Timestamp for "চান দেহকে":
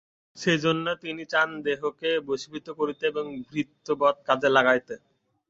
1.25-2.09